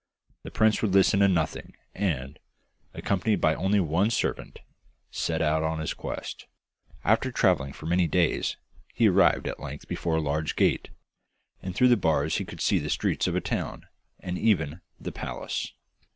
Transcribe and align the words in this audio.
The 0.41 0.49
prince 0.49 0.81
would 0.81 0.95
listen 0.95 1.19
to 1.19 1.27
nothing, 1.27 1.75
and, 1.93 2.39
accompanied 2.91 3.39
by 3.39 3.53
only 3.53 3.79
one 3.79 4.09
servant, 4.09 4.57
set 5.11 5.43
out 5.43 5.61
on 5.61 5.77
his 5.77 5.93
quest. 5.93 6.47
After 7.03 7.31
travelling 7.31 7.73
for 7.73 7.85
many 7.85 8.07
days, 8.07 8.57
he 8.95 9.07
arrived 9.07 9.47
at 9.47 9.59
length 9.59 9.87
before 9.87 10.15
a 10.15 10.19
large 10.19 10.55
gate, 10.55 10.89
and 11.61 11.75
through 11.75 11.89
the 11.89 11.97
bars 11.97 12.37
he 12.37 12.45
could 12.45 12.61
see 12.61 12.79
the 12.79 12.89
streets 12.89 13.27
of 13.27 13.35
a 13.35 13.41
town, 13.41 13.85
and 14.19 14.39
even 14.39 14.81
the 14.99 15.11
palace. 15.11 15.71